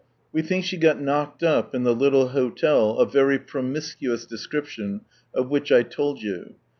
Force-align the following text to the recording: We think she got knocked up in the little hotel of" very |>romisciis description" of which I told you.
We 0.33 0.41
think 0.41 0.65
she 0.65 0.77
got 0.77 0.99
knocked 0.99 1.43
up 1.43 1.75
in 1.75 1.83
the 1.83 1.93
little 1.93 2.29
hotel 2.29 2.97
of" 2.97 3.13
very 3.13 3.37
|>romisciis 3.37 4.27
description" 4.27 5.01
of 5.35 5.49
which 5.49 5.71
I 5.71 5.83
told 5.83 6.23
you. 6.23 6.55